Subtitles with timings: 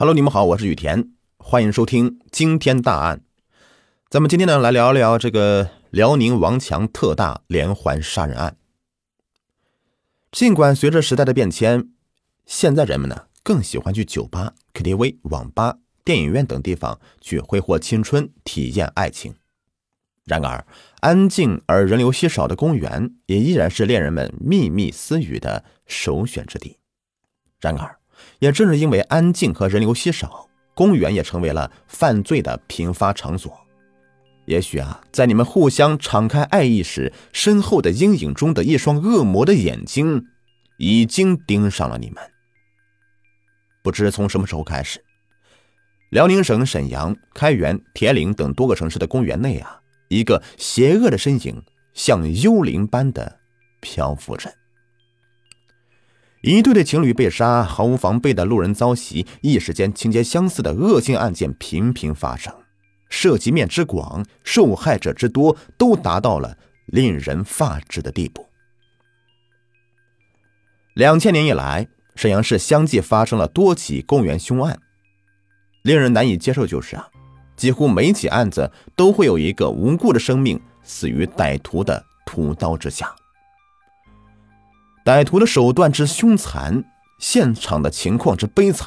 [0.00, 3.24] Hello，你们好，我是雨田，欢迎收听惊天大案。
[4.08, 8.56] 咱们今天呢，来聊聊这个辽宁王强特大连环杀人案。
[10.30, 11.90] 尽管随着时代的变迁，
[12.46, 19.34] 现在人们呢更喜欢去酒吧、KTV、网吧、电影院等地方去挥霍青春、体验爱情。
[20.24, 20.64] 然而，
[21.00, 26.78] 安静而人流稀少的公园也依然是恋人们秘密私语的首选之地。
[27.58, 27.98] 然而，
[28.38, 33.52] 也正是因为安静和人流稀少，公园也成为了犯罪的频发场所。
[34.46, 40.24] 也许啊，在你们互相敞开爱意时，身后的阴影中的一双恶魔的眼睛，
[40.78, 42.22] 已经盯上了你们。
[43.82, 45.04] 不知从什么时候开始，
[46.10, 51.62] 辽宁省沈阳、开原、铁岭等多个城市的公园内啊，一个邪恶的身影
[51.92, 53.40] 像幽灵般的
[53.80, 54.50] 漂浮着。
[56.42, 62.54] 一对对情侣被杀，毫无防备的路人遭袭，一时间情节相似的恶性案件频频发生，
[63.08, 68.46] 涉及面之广，受害者之多，都达到了令人发指的地步。
[70.94, 74.78] 两千年以来，沈阳市相继发生了多起公园凶案，
[75.82, 77.08] 令人难以接受就是啊，
[77.56, 83.12] 几乎每起案子都会有一个无辜的生命死于歹徒的屠刀之下。
[85.08, 86.84] 歹徒的手段之凶残，
[87.18, 88.86] 现场的情况之悲惨，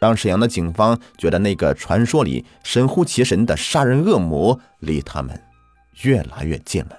[0.00, 5.42] 让沈阳的警方觉得那个传说里神乎其神的杀人恶魔离他们
[6.02, 6.96] 越来越近了。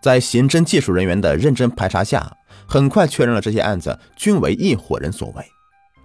[0.00, 2.34] 在刑侦技术人员的认真排查下，
[2.66, 5.44] 很快确认了这些案子均为一伙人所为。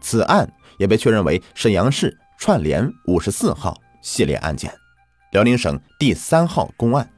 [0.02, 4.70] 此案也被确认为沈阳市串联五十四号系列案件，
[5.32, 7.10] 辽宁省第三号公案。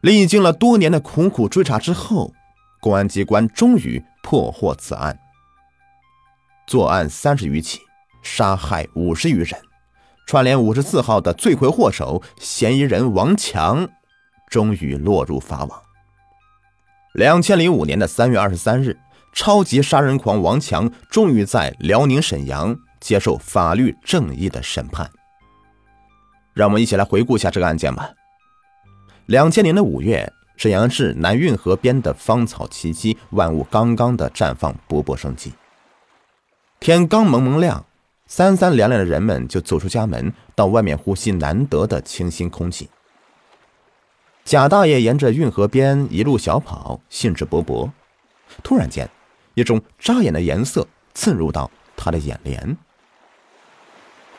[0.00, 2.32] 历经了多年的苦苦追查之后，
[2.80, 5.18] 公安机关终于破获此案。
[6.66, 7.80] 作案三十余起，
[8.22, 9.60] 杀害五十余人，
[10.26, 13.88] 串联五十四号的罪魁祸首嫌疑人王强，
[14.48, 15.82] 终于落入法网。
[17.12, 18.98] 两千零五年的三月二十三日，
[19.34, 25.10] 超级杀人狂王强终于在辽宁沈阳接受法律正义的审判。
[26.54, 28.10] 让我们一起来回顾一下这个案件吧。
[29.30, 35.52] 两千年的五月，沈阳市南运河边的芳草萋萋，万物刚刚的绽放，勃勃生机。
[36.80, 37.86] 天刚蒙蒙亮，
[38.26, 42.90] 三三两两的人们就走出家门，到外面呼吸难得的清新空气。
[44.44, 47.88] 贾大爷沿着运河边一路小跑，兴致勃勃。
[48.64, 49.08] 突然间，
[49.54, 52.76] 一种扎眼的颜色刺入到他的眼帘，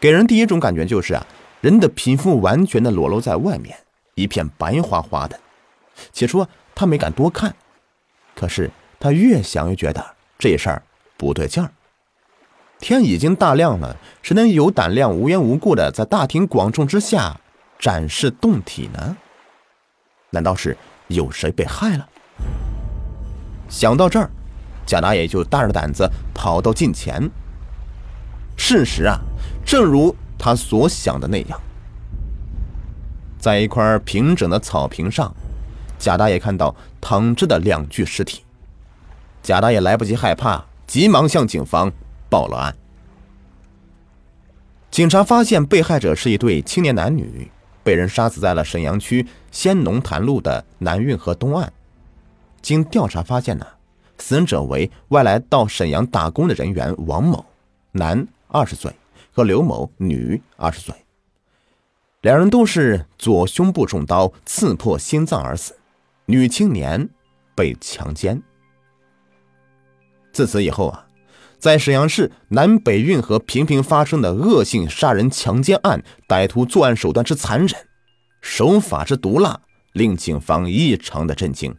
[0.02, 1.26] 给人第一种感觉就是啊，
[1.62, 3.78] 人的皮肤完全的裸露在外面。
[4.16, 5.40] 一片白花花的，
[6.12, 6.46] 起初
[6.76, 7.56] 他没敢多看，
[8.36, 10.84] 可是他越想越觉得这事儿
[11.18, 11.72] 不对劲儿。
[12.80, 17.40] 天已经大亮了，谁能有胆量无缘无故的在大庭广众之下
[17.78, 19.18] 展示胴体呢？
[20.32, 20.76] 难道是
[21.08, 22.10] 有谁被害了？
[23.70, 24.30] 想到这儿，
[24.86, 27.30] 贾大爷就大着胆子跑到近前。
[28.58, 29.20] 事实啊，
[29.64, 31.62] 正如他所想的那样。
[33.42, 35.36] 在一块平整的草坪上，
[35.98, 38.44] 贾大爷看到躺着的两具尸体。
[39.42, 41.92] 贾大爷来不及害怕，急忙向警方
[42.30, 42.76] 报了案。
[44.92, 47.50] 警察发现被害者是一对青年男女，
[47.84, 51.74] 被人杀死在了沈阳区仙农潭路的南运河东岸。
[52.62, 53.66] 经调查发现呢，
[54.20, 57.44] 死者为外来到沈阳打工的人员王某，
[57.94, 58.94] 男，二十岁，
[59.32, 60.94] 和刘某，女，二十岁。
[62.22, 65.76] 两人都是左胸部中刀刺破心脏而死，
[66.28, 67.10] 女青年
[67.56, 68.42] 被强奸。
[70.32, 71.08] 自此以后啊，
[71.58, 77.88] 在沈阳市南北运河频频发生的恶性杀人强奸案，歹徒作案手段之残忍，
[78.40, 79.62] 手法之毒辣，
[79.94, 81.76] 令警方异常的震惊。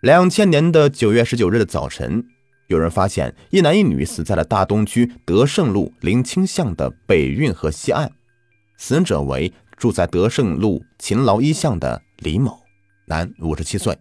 [0.00, 2.24] 两千年的九月十九日的早晨。
[2.70, 8.12] 有人发现一男一女死在了大东区德胜路林清巷的北运河西岸，
[8.78, 12.60] 死者为住在德胜路勤劳一巷的李某，
[13.06, 13.98] 男，五十七岁，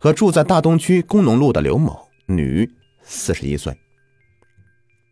[0.00, 2.68] 和住在大东区工农路的刘某，女，
[3.04, 3.72] 四十一岁。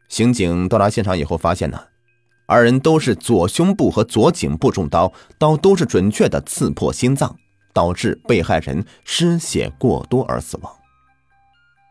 [0.08, 1.80] 刑警到达现场以后，发现呢，
[2.46, 7.36] 二人都是左胸部和左颈部中刀，刀都是准确的刺破心脏，
[7.72, 10.79] 导致被害人失血过多而死亡。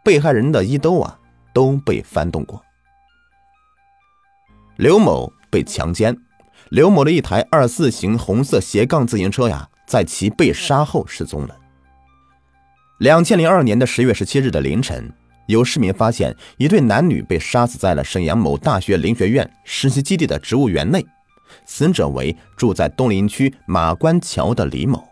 [0.04, 1.20] 被害人的衣兜啊
[1.54, 2.64] 都被翻动过。
[4.78, 6.18] 刘某被强奸，
[6.70, 11.58] 刘某的一台二四型红色斜杠自行车呀，在其被杀后失踪了。
[13.00, 15.12] 两千零二年的十月十七日的凌晨，
[15.48, 21.06] 有市民发现一对男女被杀死在了沈阳某大学林学院实习基地的植物园内，
[21.66, 25.04] 死者为住在东陵区马关桥的李某，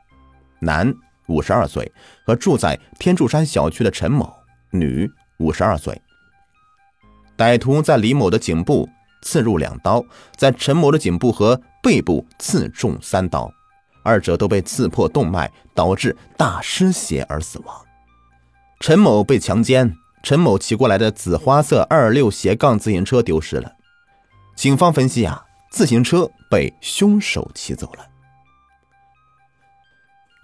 [0.60, 0.94] 男，
[1.28, 1.92] 五十二岁，
[2.26, 4.34] 和住在天柱山小区的陈某，
[4.72, 6.02] 女，五十二岁。
[7.38, 8.90] 歹徒在李某的颈部
[9.22, 10.04] 刺入两刀，
[10.36, 13.52] 在陈某的颈部和背部刺中三刀，
[14.04, 17.76] 二者都被刺破动脉，导致大失血而死亡。
[18.80, 19.96] 陈某被强奸。
[20.24, 23.72] 陈某骑过来的紫花色二六斜杠自行车丢失了，
[24.56, 28.06] 警方分析啊，自行车被凶手骑走了。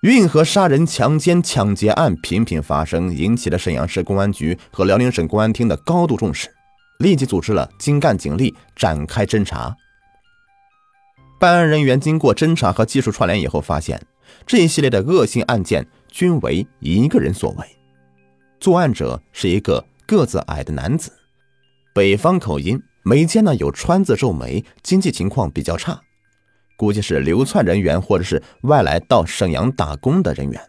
[0.03, 6.49] 运河杀人、强奸、抢劫案频频发生，引起了沈阳市公安局和辽宁省公安厅的高度重视，
[6.99, 9.73] 立即组织了精干警力展开侦查。
[11.39, 14.05] 办案人员经过侦查和技术串联以后，发现
[14.45, 17.65] 这一系列的恶性案件均为一个人所为。
[18.59, 21.13] 作案者是一个个子矮的男子，
[21.95, 26.01] 北方口音，眉间呢有川字皱眉，经济情况比较差，
[26.75, 30.61] 估计是流窜人员或者是外来到沈阳打工的人员，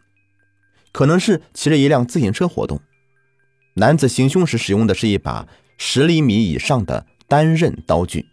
[0.93, 2.81] 可能是骑着一辆自行车活动。
[3.75, 8.27] 男子行凶时使用的是一把十厘米以上的单刃刀具。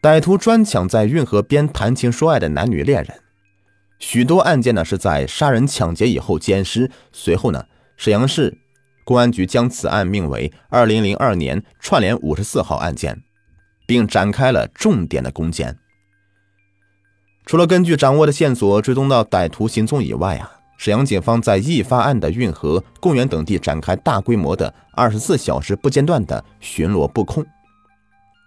[0.00, 3.20] 歹徒专抢在运河边谈情说爱的男女恋人。
[3.98, 7.66] 许多案件呢是在杀人抢劫以后奸尸，随后呢，
[7.98, 8.56] 沈阳市
[9.04, 13.22] 公安局将此案命为二零零二年串联五十四号案件，
[13.90, 15.76] 并展开了重点的攻坚。
[17.44, 20.48] 除了根据掌握的线索追踪到歹徒行踪以外啊，
[20.78, 27.44] 沈阳警方在易发案的运河、公园等地展开大规模的二十四小时不间断的巡逻布控。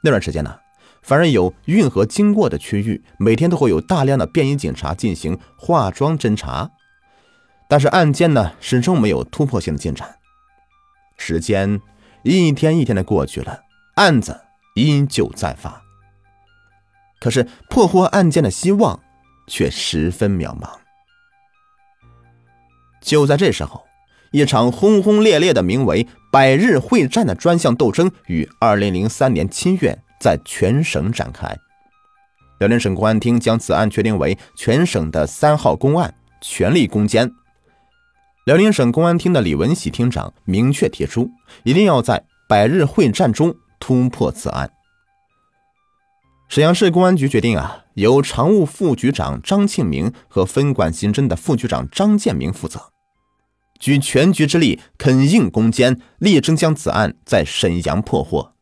[0.01, 0.55] 那段时间呢。
[1.01, 6.71] 凡是有运河经过的区域，每天都会有大量的便衣警察进行化妆侦查，
[7.67, 10.15] 但是案件呢始终没有突破性的进展。
[11.17, 11.81] 时间
[12.21, 13.63] 一天一天的过去了，
[13.95, 14.39] 案子
[14.73, 15.81] 依旧在发，
[17.19, 18.99] 可是破获案件的希望
[19.47, 20.69] 却十分渺茫。
[23.01, 23.85] 就在这时候，
[24.31, 29.99] 一场轰轰烈烈的名为“百日会战”的专项斗争于二零零三年七月。
[30.19, 31.53] 在全省展开，
[32.59, 37.29] 辽宁省公安厅将此案确定为全省的三号公案，全力攻坚。
[38.45, 41.29] 辽宁省公安厅的李文喜厅长明确提出，
[41.63, 44.71] 一定要在百日会战中突破此案。
[46.47, 52.93] 沈阳市公安局决定啊，由常务副局长张庆明和分管刑侦的副局长张建明负责，
[53.77, 58.53] 举全局之力，肯硬攻坚，力争将此案在沈阳破获。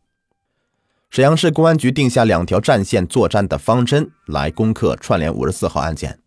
[1.11, 6.17] 沈阳市公安局定下两条战线作战的方针来攻克串联五十四号案件。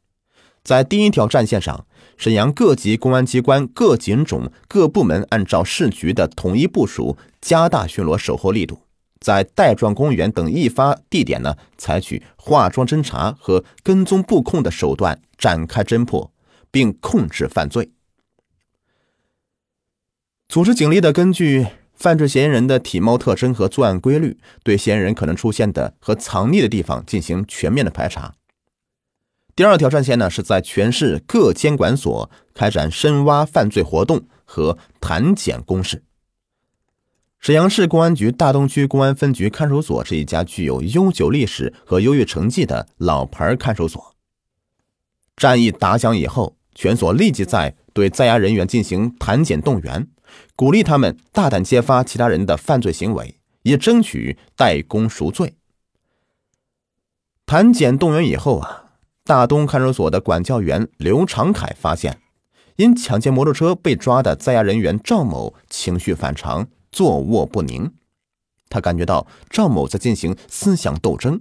[0.62, 1.84] 在第一条战线上，
[2.16, 8.80] 沈阳各级公安机关、各警种、各部门按照市局的统一部署，加大巡逻守候力度，
[9.20, 16.32] 在带状公园等易发地点呢，采取化妆侦查和跟踪布控的手段展开侦破，
[16.70, 17.90] 并控制犯罪。
[20.48, 21.66] 组织警力的根据。
[21.96, 28.34] 犯罪嫌疑人的体貌特征和作案规律，对嫌疑人可能出现的和藏匿的地方进行全面的排查。
[29.56, 36.02] 第二条战线呢，是在全市各监管所开展深挖犯罪活动和谈检攻势。
[37.38, 44.16] 沈阳市公安局大东区公安分局看守所是一家具有悠久历史和优异成绩的老牌看守所。
[45.36, 50.08] 战役打响以后，全所立即在对在押人员进行谈检动员。
[50.56, 55.54] 鼓励他们大胆揭发其他人的犯罪行为，以争取代功赎罪。
[57.46, 58.83] 谈检动员以后啊，
[59.24, 62.20] 大东看守所的管教员刘长凯发现，
[62.76, 67.92] 因抢劫摩托车被抓的在押人员赵某情绪反常，坐卧不宁。
[68.68, 71.40] 他感觉到赵某在进行思想斗争。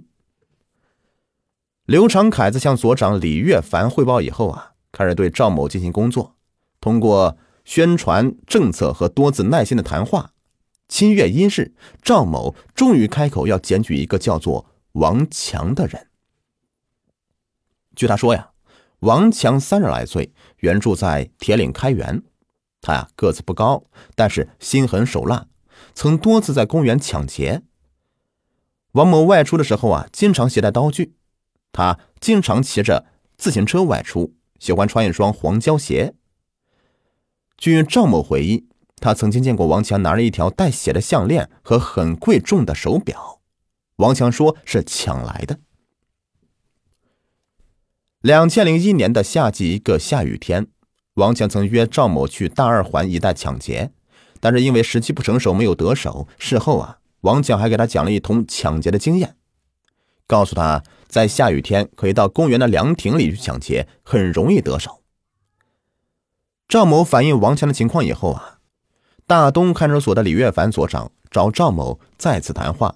[1.84, 6.36] 刘长凯在向所长李月凡汇报以后啊，开始对赵某进行工作，
[6.80, 7.36] 通过。
[7.66, 10.32] 宣传政策和多次耐心的谈话，
[10.86, 16.08] 七月一日，赵某终于开口要检举一个叫做王强的人。
[17.94, 18.50] 据他说呀，
[19.00, 22.22] 王强三十来岁，原住在铁岭开原。
[22.80, 23.84] 他呀个子不高，
[24.14, 25.46] 但是心狠手辣，
[25.94, 27.62] 曾多次在公园抢劫。
[28.92, 31.14] 王某外出的时候啊，经常携带刀具。
[31.72, 36.14] 他经常骑着自行车外出，喜欢穿一双黄胶鞋。
[37.56, 38.68] 据赵某回忆，
[39.00, 43.40] 他曾经见过王强拿着一条带血的项链和很贵重的手表。
[43.96, 45.58] 王强说是抢来的。
[48.24, 50.68] 两千零一年的夏季，一个下雨天，
[51.16, 53.90] 王强曾约赵某去大二环一带抢劫，
[54.40, 56.26] 但是因为时机不成熟，没有得手。
[56.38, 59.36] 事后啊，王强还给他讲了一通抢劫的经验，
[60.26, 65.02] 告诉他在下雨天可以到公园的凉亭里去抢劫，很容易得手。
[66.66, 68.60] 赵某反映王强的情况以后啊，
[69.26, 72.94] 大东看守所的李月凡所长找赵某再次谈话，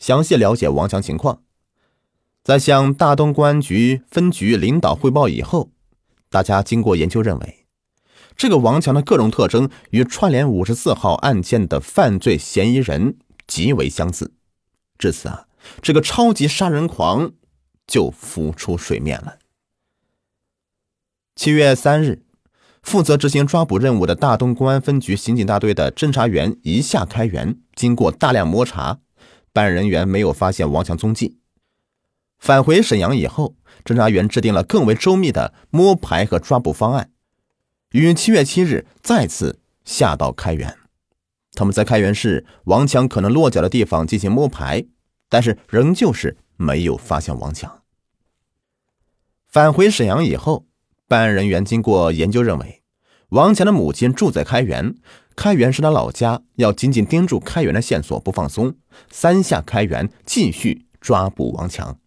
[0.00, 1.42] 详细了解王强情况。
[2.44, 5.70] 在向大东公安局分局领导汇报以后，
[6.28, 7.64] 大家经过研究认为，
[8.36, 14.34] 这个王强的各种特征与串联五十四号案件的犯罪嫌疑人极为相似，
[14.98, 15.46] 至此啊，
[15.80, 17.32] 这个超级杀人狂
[17.86, 19.38] 就浮出水面了。
[21.34, 22.26] 七月三日，
[22.82, 28.98] 负责执行抓捕任务的大东公安分局刑警大队的侦查员一下开园，经过大量摸查，
[29.54, 31.38] 办案人员没有发现王强踪迹。
[32.44, 37.10] 返回沈阳以后，侦查员制定了更为周密的摸排和抓捕方案，
[37.92, 40.76] 于七月七日再次下到开原。
[41.54, 44.84] 他们在开原市王强可能落脚的地方进行摸排，
[45.30, 47.80] 但是仍旧是没有发现王强。
[49.48, 50.66] 返回沈阳以后，
[51.08, 52.82] 办案人员经过研究认为，
[53.30, 54.94] 王强的母亲住在开原，
[55.34, 58.74] 开原是他老家，要紧紧盯住开原的线索不放松，
[59.10, 61.98] 三下开原继续抓捕王强。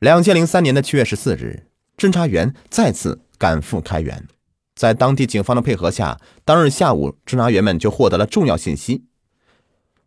[0.00, 4.26] 两千零三年的七月十四日，侦查员再次赶赴开原，
[4.74, 9.06] 在当地警方的配合下，当日下午，侦查员们就获得了重要信息：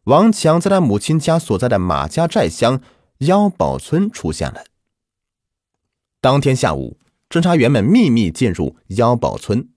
[0.04, 2.82] 王强在他母亲家所在的马家寨乡
[3.20, 4.66] 腰堡村出现了。
[6.22, 9.70] 当天下午，侦查员们秘密进入腰堡村，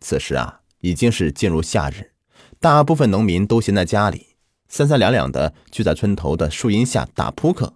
[0.00, 2.12] 此时啊，已经是进入夏日，
[2.58, 4.34] 大部分农民都闲在家里，
[4.68, 7.74] 三三两两的聚在村头的树荫下打扑克。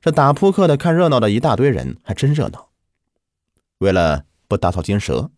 [0.00, 2.70] 这打扑克的、看热闹的一大堆人，还真热闹。
[3.78, 5.30] 为了不打草惊蛇，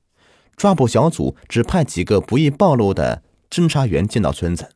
[0.57, 4.71] 抓捕小组只派几个不易暴露的侦查员进到村子，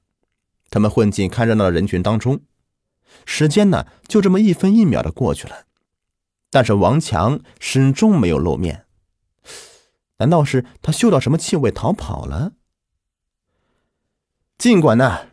[0.71, 2.41] 他们混进看热闹的人群当中。
[3.25, 5.67] 时间呢，就这么一分一秒的过去了，
[6.51, 8.87] 但是王强始终没有露面。
[10.19, 12.53] 难道是他嗅到什么气味逃跑了？
[14.57, 15.27] 尽管呢，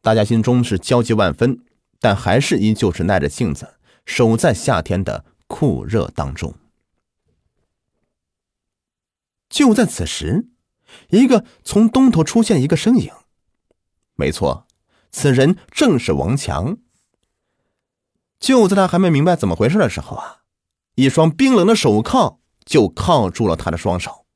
[0.00, 1.64] 大家心中是焦急万分。
[2.02, 6.52] 但还是依旧是耐着性子守在夏天的酷热当中。
[9.48, 10.48] 就在此时，
[11.10, 13.12] 一个从东头出现一个身影，
[14.16, 14.66] 没错，
[15.12, 16.78] 此人正是王强。
[18.40, 20.42] 就在他还没明白怎么回事的时候啊，
[20.96, 24.26] 一双冰冷的手铐就铐住了他的双手。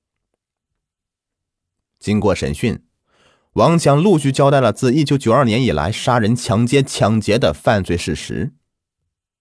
[1.99, 2.86] 经过审讯。
[3.57, 8.53] 王强陆续交代了自一九九二年以来杀人、强奸、抢劫的犯罪事实。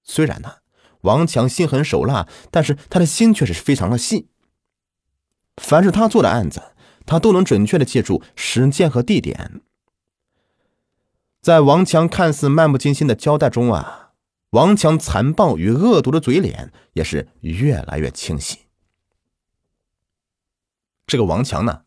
[0.03, 0.59] 虽然呢，
[1.01, 4.29] 王强心狠手辣，但是他的心却是非常的细。
[5.57, 9.61] 凡是他做的案子，他都能准确的记住时间和地点。
[11.41, 14.13] 在王强看似漫不经心的交代中啊，
[14.51, 18.59] 王强残暴与恶毒的嘴脸也是越来越清晰。
[21.05, 21.81] 这个王强呢，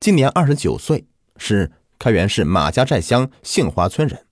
[0.00, 1.07] 今年二十九岁。
[1.38, 4.26] 是开原市马家寨乡杏花村人。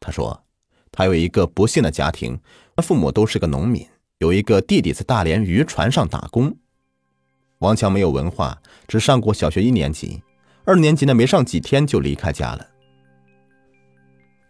[0.00, 0.44] 他说，
[0.90, 2.40] 他有一个不幸的家庭，
[2.74, 3.86] 他父母都是个农民，
[4.18, 6.56] 有一个弟弟在大连渔船上打工。
[7.58, 10.22] 王强没有文化，只上过小学一年级，
[10.64, 12.66] 二年级呢没上几天就离开家了。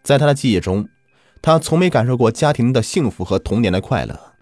[0.04, 0.88] 在他的记忆中，
[1.40, 4.34] 他从没感受过家庭的幸福和童年的快乐。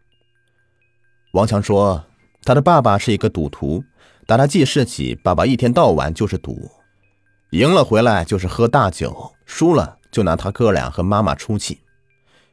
[1.32, 2.04] 王强说，
[2.42, 3.84] 他的爸爸是一个赌徒，
[4.26, 6.70] 打他记事起，爸爸一天到晚就是赌。
[7.56, 11.80] 赢了回来就是喝大酒，输了就拿他哥俩和妈妈出气，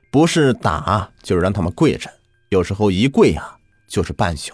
[0.10, 2.10] 不是打就是让他们跪着，
[2.48, 4.54] 有时候一跪呀就是半宿。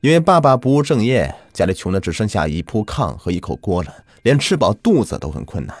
[0.00, 5.76] 因为爸爸不务正业，家里穷的只剩下一铺炕和一口锅了，连吃饱肚子都很困难。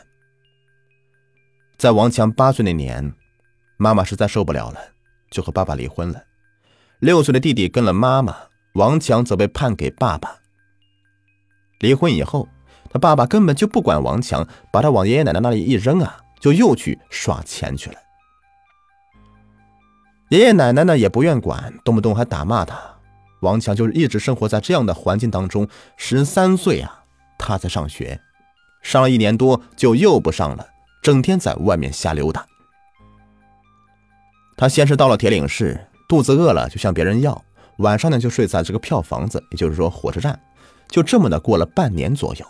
[1.78, 3.14] 在王强八岁那年，
[3.78, 4.78] 妈妈实在受不了了，
[5.30, 6.22] 就和爸爸离婚了。
[6.98, 8.36] 六岁的弟弟跟了妈妈，
[8.74, 10.40] 王强则被判给爸爸。
[11.78, 12.46] 离婚以后。
[12.92, 17.96] 他爸爸根本就不管王强，把他往爷爷奶奶那里一扔啊，就又去耍钱去了。
[20.30, 22.76] 爷爷奶奶呢也不愿管，动不动还打骂他。
[23.40, 25.66] 王强就是一直生活在这样的环境当中。
[25.96, 27.04] 十三岁啊，
[27.38, 28.20] 他在上学，
[28.82, 30.66] 上了一年多就又不上了，
[31.00, 32.44] 整天在外面瞎溜达。
[34.56, 37.42] 他先是到了铁岭市，肚子饿了就向别人要，
[37.78, 40.38] 晚上呢就睡在这个票房子，也就是说火车站，
[40.88, 42.46] 就这么的过了半年左右。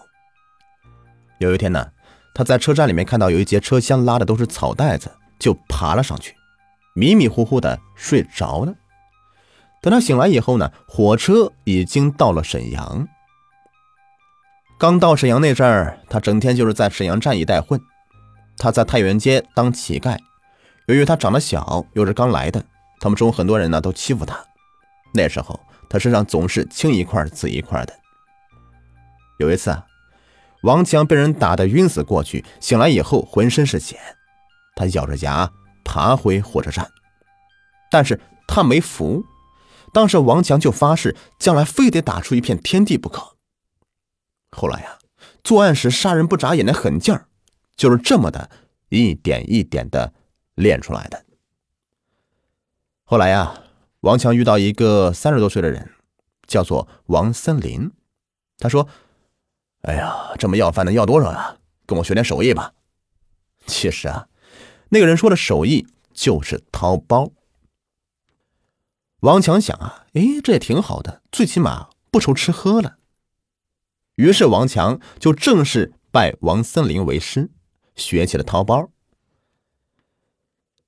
[1.40, 1.90] 有一天呢，
[2.34, 6.36] 他在车站里面看到有一节车厢拉的都是草袋子，就爬了上去，
[6.94, 8.74] 迷迷糊糊的睡着了。
[9.80, 13.08] 等他醒来以后呢，火车已经到了沈阳。
[14.78, 17.80] 刚到沈阳那阵儿，他整天就是在沈阳站一带混。
[18.58, 20.18] 他在太原街当乞丐，
[20.88, 22.62] 由于他长得小，又是刚来的，
[23.00, 24.38] 他们中很多人呢都欺负他。
[25.14, 27.94] 那时候他身上总是青一块紫一块的。
[29.38, 29.86] 有一次啊，
[30.62, 33.98] 王强被人打得晕死过去，醒来以后浑身是血，
[34.76, 35.50] 他咬着牙
[35.84, 36.90] 爬回火车站，
[37.90, 39.24] 但是他没服。
[39.92, 43.36] 当时王强就发誓，将来非得打出一片天地不可。
[44.52, 44.98] 后来呀，
[45.42, 47.26] 作案时杀人不眨眼的狠劲儿，
[47.74, 48.50] 就是这么的
[48.90, 50.12] 一点一点的
[50.54, 51.24] 练出来的。
[53.04, 53.62] 后来呀，
[54.02, 55.90] 王强遇到一个三十多岁的人，
[56.46, 57.90] 叫做王森林。
[58.58, 58.86] 他说
[59.82, 61.56] ：“哎呀，这么要饭的要多少啊？
[61.86, 62.74] 跟我学点手艺吧。”
[63.66, 64.28] 其实啊，
[64.88, 67.30] 那个人说的手艺就是掏包。
[69.20, 72.96] 王强想啊，哎，这也挺好的，最起码不愁吃喝了。
[74.16, 77.50] 于是王强就正式拜王森林为师，
[77.96, 78.90] 学起了掏包。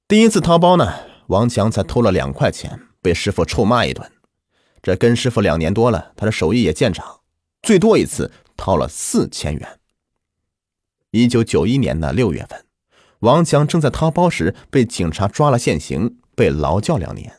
[0.09, 0.93] 第一次掏包呢，
[1.29, 4.11] 王强才偷了两块钱，被师傅臭骂一顿。
[4.83, 7.21] 这跟师傅两年多了，他的手艺也见长，
[7.63, 8.31] 最多一次
[8.63, 9.81] 掏了四千元。
[11.11, 12.65] 一九九一年的六月份，
[13.19, 17.37] 王强正在掏包时被警察抓了现行，被劳教两年。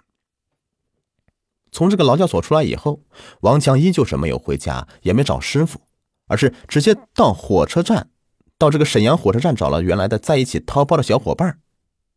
[1.72, 3.04] 从这个劳教所出来以后，
[3.40, 5.80] 王强依旧是没有回家，也没找师傅，
[6.28, 8.10] 而是直接到火车站，
[8.58, 11.62] 到这个沈阳火车站找了原来的在一起掏包的小伙伴。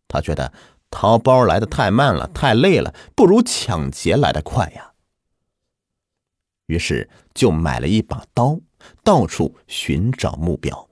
[0.09, 0.53] 他觉得
[0.91, 4.95] 掏包来的太慢了，太累了，不如抢劫来的快呀。
[6.67, 8.59] 于是就买了一把刀，
[9.03, 10.89] 到处寻找目标。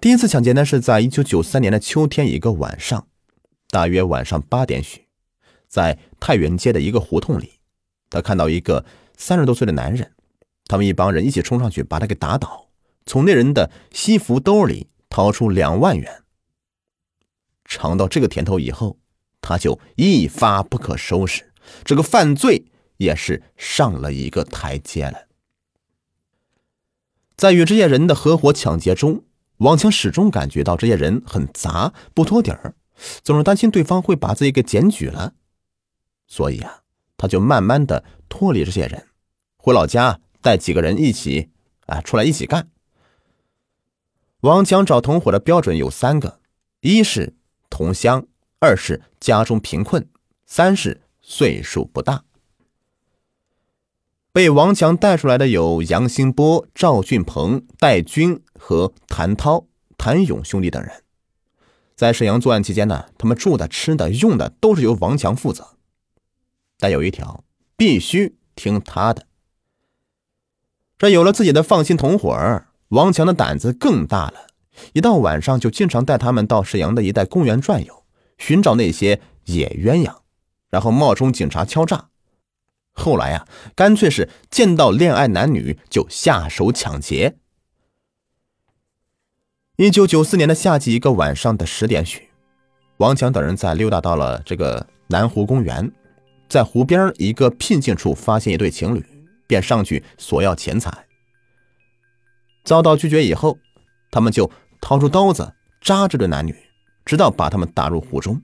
[0.00, 3.08] 第一次抢劫呢，是在一九九三年的秋天一个晚上，
[3.70, 5.06] 大约晚上八点许。
[5.66, 7.60] 在太原街的一个胡同里，
[8.08, 10.12] 他看到一个三十多岁的男人，
[10.66, 12.68] 他们一帮人一起冲上去把他给打倒，
[13.04, 16.22] 从那人的西服兜里掏出两万元。
[17.66, 18.96] 尝到这个甜头以后，
[19.42, 21.52] 他就一发不可收拾，
[21.84, 22.64] 这个犯罪
[22.96, 25.27] 也是上了一个台阶了。
[27.38, 29.22] 在与这些人的合伙抢劫中，
[29.58, 32.74] 王强始终感觉到这些人很杂不托底儿，
[33.22, 35.34] 总是担心对方会把自己给检举了。
[36.26, 36.80] 所以啊，
[37.16, 39.06] 他就慢慢的脱离这些人，
[39.56, 41.50] 回老家带几个人一起
[41.86, 42.68] 啊出来一起干。
[44.40, 46.40] 王强找同伙的标准有三个：
[46.80, 47.36] 一是
[47.70, 48.26] 同乡，
[48.58, 50.08] 二是家中贫困，
[50.44, 52.24] 三是岁数不大。
[54.38, 61.02] 被王强带出来的有杨兴波、赵俊鹏、戴军和谭涛、谭勇兄弟等人。
[61.96, 65.70] 在沈阳作案期间呢，他们住的、吃的、用的都是由王强负责。
[66.78, 67.42] 但有一条，
[67.76, 69.26] 必须听他的。
[70.96, 74.46] 这有了自己的放心同伙王强的胆子更大了。
[74.92, 78.04] 一到晚上，就经常带他们到沈阳的一带公园转悠，
[78.38, 80.18] 寻找那些野鸳鸯，
[80.70, 82.10] 然后冒充警察敲诈。
[82.98, 87.36] 后来呀，干脆是见到恋爱男女就下手抢劫。
[89.76, 92.28] 一九九四年的夏季一个晚上的十点许，
[92.96, 95.90] 王强等人在溜达到了这个南湖公园。
[96.48, 99.04] 在湖边一个僻静处发现一对情侣，
[99.46, 101.06] 便上去索要钱财。
[102.64, 103.58] 遭到拒绝以后，
[104.10, 106.56] 他们就掏出刀子扎这对男女，
[107.04, 108.40] 直到把他们打入湖中。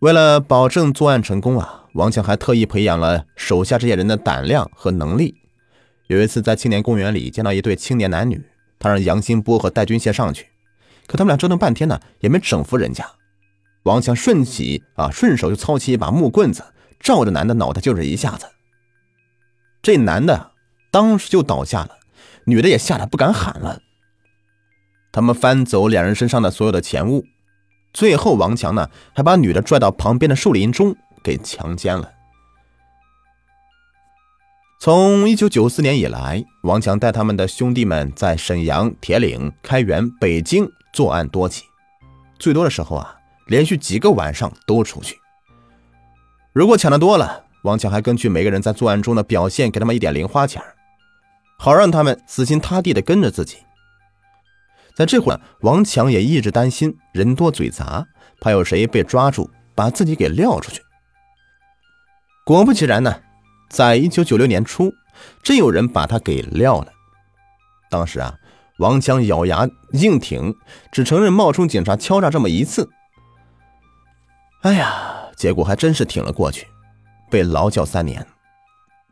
[0.00, 5.34] 为了保证作案成功啊，王强还特意培养了手下这些人的胆量和能力。
[6.06, 8.42] 有一次在青年公园里见到一对青年男女，
[8.78, 10.48] 他让杨新波和戴军先上去，
[11.06, 13.06] 可他们俩折腾半天呢，也没整服人家。
[13.84, 16.64] 王强顺起啊，顺手就操起一把木棍子，
[17.00, 18.46] 照着男的脑袋就是一下子。
[19.82, 20.52] 这男的
[20.90, 21.98] 当时就倒下了，
[22.44, 23.80] 女的也吓得不敢喊了。
[25.10, 27.24] 他们翻走两人身上的所有的钱物，
[27.92, 32.10] 最后王强呢还把女的拽到旁边的树林中给强奸了。
[34.80, 41.64] 从一九九四年以来，王强带他们的兄弟们在沈阳、铁岭、开原、北京作案多起，
[42.38, 43.18] 最多的时候啊。
[43.48, 45.18] 连续几个晚上都出去。
[46.52, 50.62] 如果抢的多了，王强还根据每个人在作案中的表现，给他们一点零花钱，
[51.58, 53.58] 好让他们死心塌地的跟着自己。
[54.94, 58.06] 在这会儿，王强也一直担心人多嘴杂，
[58.40, 60.80] 怕有谁被抓住，把自己给撂出去。
[62.44, 63.20] 果不其然呢，
[63.70, 64.92] 在一九九六年初，
[65.42, 66.92] 真有人把他给撂了。
[67.88, 68.34] 当时啊，
[68.78, 70.56] 王强咬牙硬挺，
[70.90, 72.90] 只承认冒充警察敲诈这么一次。
[74.62, 76.66] 哎呀，结果还真是挺了过去，
[77.30, 78.26] 被劳教三年。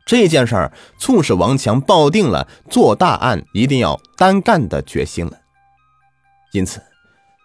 [0.05, 5.39] 这件事儿促使王强抱定了做大案一定要单干的决心了。
[6.53, 6.83] 因此，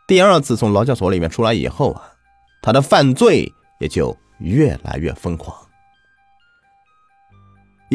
[0.08, 2.14] 第二次从劳教所里面出来以后啊，
[2.64, 5.56] 他的犯罪也就越来越疯狂。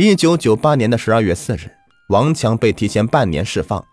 [0.02, 1.72] 一九九八年的十二月四日，
[2.08, 3.84] 王强被提前半年释放。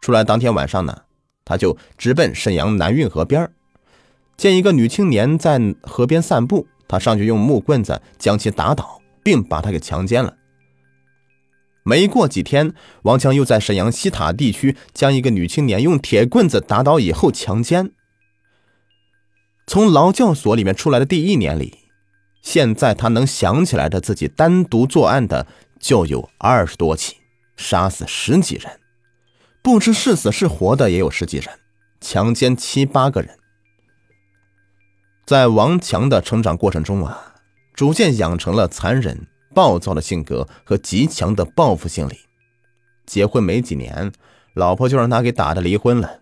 [0.00, 1.02] 出来当天晚上呢，
[1.44, 3.50] 他就直奔沈阳南运河边
[4.36, 10.36] 见一个女青年在河边散步，他上去用木棍子将其打倒，并把她给强奸了。
[11.82, 17.90] 没过几天，王强又在沈阳西塔地区将一个女青年用铁棍子打倒以后强奸。
[19.66, 21.79] 从劳教所里面出来的第一年里。
[22.42, 25.46] 现在他能想起来的自己单独作案的
[25.78, 27.16] 就有二十多起，
[27.56, 28.80] 杀死十几人，
[29.62, 31.48] 不知是死是活的也有十几人，
[32.00, 33.38] 强奸七八个人。
[35.26, 37.34] 在王强的成长过程中啊，
[37.74, 42.18] 逐渐养成了残忍暴躁的性格和极强的报复心理。
[43.06, 44.12] 结婚没几年，
[44.54, 46.20] 老婆就让他给打的离婚了。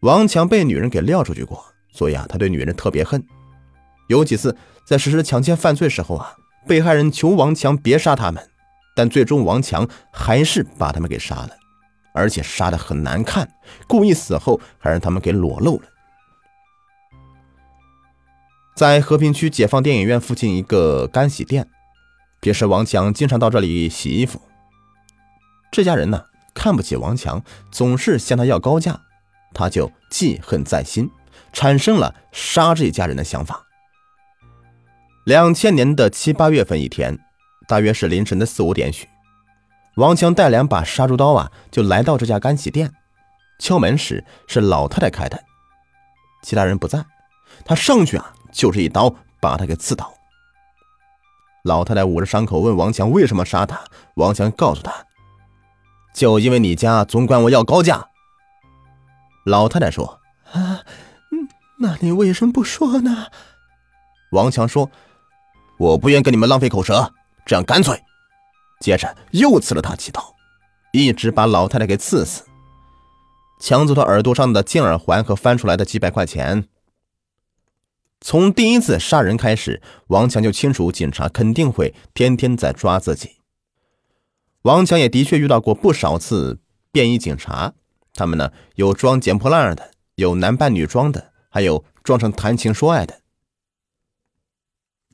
[0.00, 3.24] 王强被女人给撂出去过，所以啊，他对女人特别恨。
[4.08, 6.34] 有几次在实施强奸犯罪时候啊，
[6.66, 8.50] 被害人求王强别杀他们，
[8.96, 11.50] 但最终王强还是把他们给杀了，
[12.12, 13.48] 而且杀的很难看，
[13.86, 15.88] 故意死后还让他们给裸露了。
[18.74, 21.68] 在和平区解放电影院附近一个干洗店，
[22.40, 24.40] 平时王强经常到这里洗衣服。
[25.70, 29.02] 这家人呢看不起王强，总是向他要高价，
[29.52, 31.10] 他就记恨在心，
[31.52, 33.67] 产生了杀这家人的想法。
[35.28, 37.18] 两千年的七八月份一天，
[37.66, 39.06] 大约是凌晨的四五点许，
[39.96, 42.90] 王强带两把杀猪刀啊，就来到这家干洗店。
[43.58, 45.38] 敲门时是老太太开的，
[46.42, 47.04] 其他人不在，
[47.62, 50.14] 他上去啊，就是一刀把他给刺倒。
[51.62, 55.04] 老太太捂着伤口问王强为什么杀他，王强告诉他，
[56.14, 58.08] 就因为你家总管我要高价。
[59.44, 60.80] 老太太说：“啊，
[61.80, 63.26] 那你为什么不说呢？”
[64.32, 64.90] 王强说。
[65.78, 67.14] 我不愿跟你们浪费口舌，
[67.46, 67.98] 这样干脆。
[68.80, 70.34] 接着又刺了他几刀，
[70.92, 72.44] 一直把老太太给刺死，
[73.60, 76.68] 抢走他耳朵上的金耳环和翻出来的几百块钱。
[78.20, 83.36] 从第一次杀人开始，王强就清楚警察肯定会天天在抓自己。
[84.62, 86.60] 王强也的确遇到过不少次
[86.90, 87.74] 便衣警察，
[88.14, 93.20] 他们呢有装捡破烂的，有男扮女装的，还有装成谈情说爱的。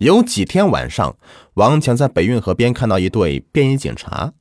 [0.05, 1.17] 有几天晚上，
[1.55, 4.35] 王强在北运河边看到一对便衣警察。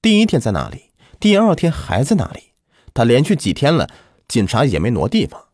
[0.00, 2.54] 第一天在那里，第二天还在那里。
[2.94, 3.90] 他连续几天了，
[4.26, 5.48] 警察也没挪地方。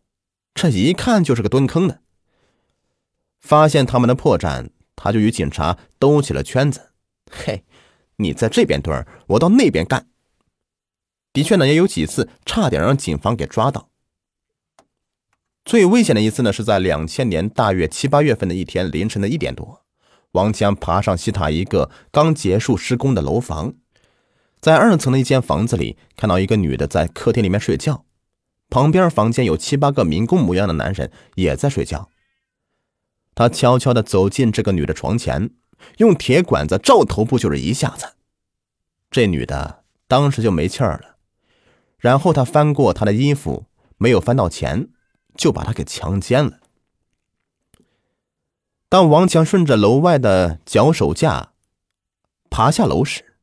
[0.55, 2.03] 这一看就是个蹲坑的。
[3.41, 6.93] 发现他们的破绽，他就与警察兜起了圈子。
[7.29, 7.65] 嘿，
[8.19, 10.07] 你在这边蹲，我到那边干。
[11.33, 13.89] 的确呢，也有几次差点让警方给抓到。
[15.65, 19.83] 最危险的一次呢，是在两千年大约七八月份的一天凌晨的一点多，
[20.33, 23.75] 王强爬上西塔一个刚结束施工的楼房，
[24.61, 28.05] 在二层的一间房子里看到一个女的在客厅里面睡觉，
[28.69, 32.09] 旁边房间有七八个民工模样的男人也在睡觉。
[33.35, 35.51] 他悄悄地走进这个女的床前，
[35.99, 38.15] 用铁管子照头部就是一下子，
[39.11, 41.17] 这女的当时就没气儿了，
[41.99, 44.89] 然后他翻过她的衣服，没有翻到钱。
[45.43, 46.61] 就把他给强奸了。
[48.89, 51.49] 当王强顺着楼外的脚手架
[52.49, 53.35] 爬下楼时，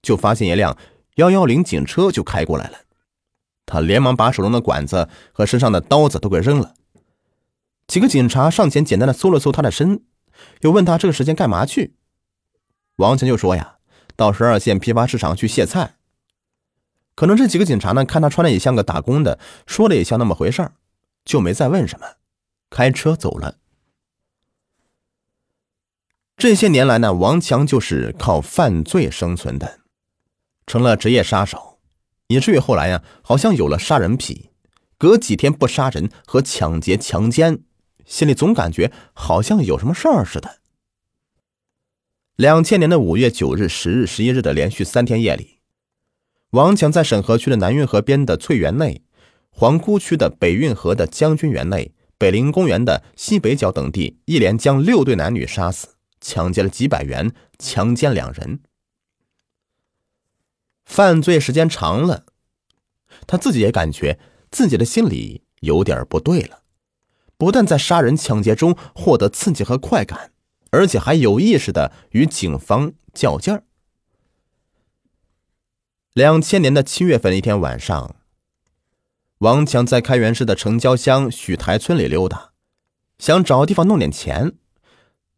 [0.00, 0.78] 就发现一辆
[1.16, 2.78] 幺幺零警车就开过来了。
[3.66, 6.72] 他连忙把手中的管子和身上的刀子都给扔了。
[7.86, 10.02] 几个警察上前简单的搜了搜他的身，
[10.62, 11.96] 又问他这个时间干嘛去。
[12.96, 13.76] 王强就说呀，
[14.16, 15.96] 到十二线批发市场去卸菜。
[17.14, 20.72] 可能这几个警察呢，看他穿的也像个打工的，说的也像那么回事儿。
[21.24, 22.16] 就没再问什么，
[22.70, 23.58] 开车走了。
[26.36, 29.80] 这些年来呢，王强就是靠犯罪生存的，
[30.66, 31.78] 成了职业杀手，
[32.28, 34.50] 以至于后来呀，好像有了杀人癖，
[34.96, 37.62] 隔几天不杀人和抢劫、强奸，
[38.06, 40.60] 心里总感觉好像有什么事儿似的。
[42.36, 45.60] 两千年的五月九日、十日、十一日的连续三天夜里，
[46.52, 49.04] 王强在沈河区的南运河边的翠园内。
[49.50, 58.60] 皇姑区的北运河的将军园内、北陵公园的西北角等地，一连将六对男女杀死，抢劫了几百元，强奸两人。
[60.84, 62.24] 犯罪时间长了，
[63.26, 64.18] 他自己也感觉
[64.50, 66.62] 自己的心里有点不对了，
[67.36, 70.32] 不但在杀人抢劫中获得刺激和快感，
[70.70, 73.64] 而且还有意识的与警方较劲儿。
[76.12, 78.16] 两千年的七月份一天晚上，
[79.40, 82.50] 王强在开元市的城郊乡许台村里溜达，
[83.18, 84.52] 想找地方弄点钱。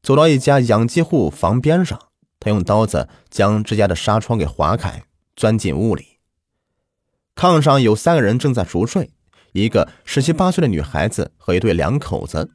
[0.03, 2.09] 走到一家养鸡户房边上，
[2.41, 5.05] 他用刀子将这家的纱窗给划开，
[5.37, 6.19] 钻进屋里。
[7.37, 9.13] 炕上有三个人正在熟睡，
[9.53, 12.51] 一个十七八岁的女孩子和一对两口子。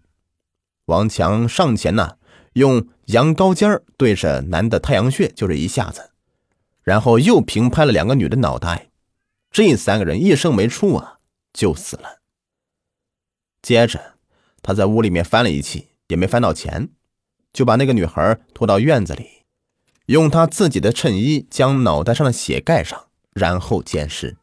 [0.88, 2.18] 王强上前呢，
[2.56, 6.10] 用羊羔尖对着男的太阳穴就是一下子，
[6.84, 8.90] 然后又平拍了两个女的脑袋。
[9.50, 11.17] 这三个人一声没出啊，
[11.58, 12.22] 就死了。
[13.64, 14.20] 接着，
[14.62, 16.90] 他在屋里面翻了一气，也没翻到钱。
[17.52, 19.46] 就把那个女孩拖到院子里，
[20.06, 24.38] 用他自己的衬衣将脑袋上的血盖上，然后奸尸。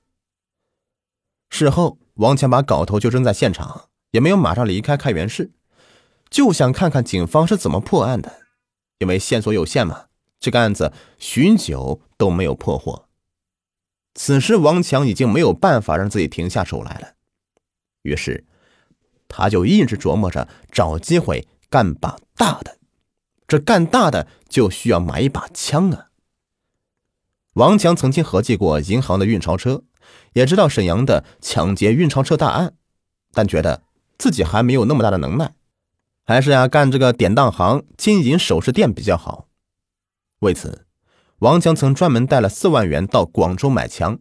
[1.51, 5.53] 事后，王强把镐头就扔在现场，也没有马上离开开元市，
[6.29, 8.41] 就想看看警方是怎么破案的。
[8.99, 10.07] 因为线索有限嘛，
[10.41, 13.04] 这个案子许久都没有破获。
[14.15, 17.15] 此时，王强已经没有办法让自己停下手来了，
[18.03, 18.45] 于是
[19.27, 22.79] 他就一直琢磨着找机会干把大的。
[23.47, 26.09] 这干大的就需要买一把枪啊！
[27.55, 29.83] 王强曾经合计过银行的运钞车，
[30.33, 32.75] 也知道沈阳的抢劫运钞车大案，
[33.33, 33.83] 但觉得
[34.17, 35.55] 自己还没有那么大的能耐，
[36.25, 39.49] 还是呀干这个典当行、金银首饰店比较好。
[40.41, 40.84] 为此，
[41.45, 44.19] 王强曾专门带了四万元到广州买枪。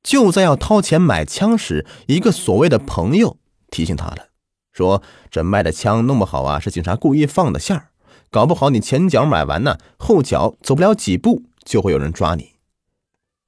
[0.00, 4.28] 就在要掏钱买枪时，一个所谓的朋友提醒他了，
[4.72, 7.88] 说这卖的枪弄不好啊，是警察故意放的线儿。
[8.30, 12.52] 搞不好你前脚买完呢，后脚走不了几步就会有人抓你。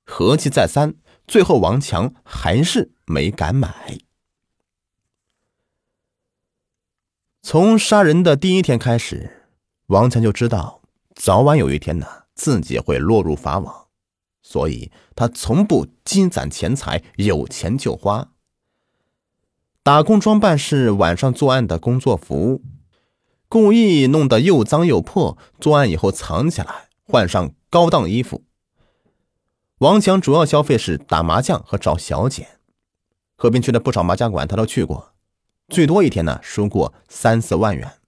[0.04, 0.96] 合计再三，
[1.28, 3.98] 最后王强还是没敢买。
[7.42, 9.46] 从杀人的第一天开始，
[9.86, 10.82] 王强就知道
[11.14, 13.86] 早晚有一天呢，自己会落入法网，
[14.42, 18.28] 所以他从不积攒钱财，有钱就花。
[19.82, 22.62] 打工装扮是晚上作案的工作服。
[23.48, 28.42] 故意弄得又脏又破，作案以后藏起来，换上高档衣服。
[29.78, 32.48] 王强主要消费是打麻将和找小姐，
[33.36, 35.12] 河滨区的不少麻将馆他都去过，
[35.68, 37.98] 最多一天呢输过三四万元。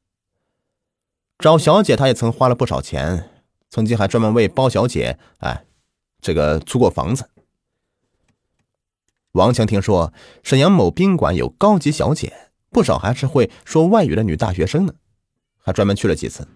[1.38, 3.38] 找小姐他也曾花了不少钱，
[3.71, 5.65] 曾经还专门为包小姐哎，
[6.21, 7.29] 这个租过房子。
[9.33, 14.95] 王强听说沈阳某宾馆有高级小姐，不少还是会说外语的女大学生呢。
[15.61, 16.49] 还专门去了几次，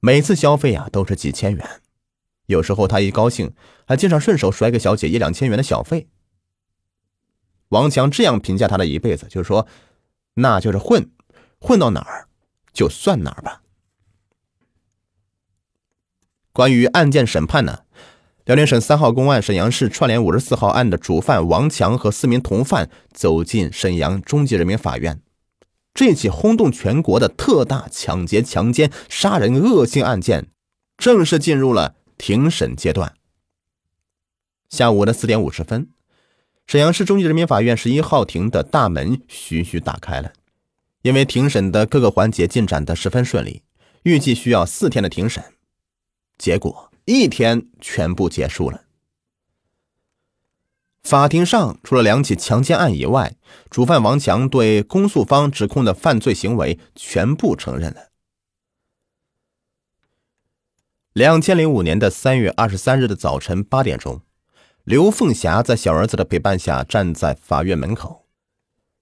[0.00, 1.82] 每次消费啊都是几千元，
[2.46, 3.52] 有时候他一高兴
[3.86, 6.08] 还经常顺手甩给小姐一两千元的小费。
[7.68, 9.66] 王强这样评价他的一辈子，就是说，
[10.34, 11.10] 那就是混，
[11.58, 12.28] 混到哪儿
[12.72, 13.63] 就算哪儿吧。
[16.54, 17.80] 关于案件审判呢，
[18.44, 25.20] 辽宁省三号公安沈阳市串联五十四号案的主犯王强和四名同犯走进沈阳中级人民法院。
[25.92, 30.46] 这起轰动全国的特大抢劫、强奸、杀人恶性案件，
[30.96, 33.14] 正式进入了庭审阶段。
[34.68, 35.88] 下午的四点五十分，
[36.68, 40.32] 沈阳市中级人民法院十一号庭的大门徐徐打开了。
[41.02, 43.62] 因为庭审的各个环节进展的十分顺利，
[44.04, 45.42] 预计需要四天的庭审，
[46.38, 48.82] 结果一天全部结束了。
[51.02, 53.36] 法庭上，除了两起强奸案以外，
[53.68, 58.08] 主犯王强对公诉方指控的犯罪行为全部承认了。
[61.12, 64.22] 两千零五年的三月二十三日的早晨八点钟，
[64.82, 68.26] 刘凤霞在小儿子的陪伴下站在法院门口，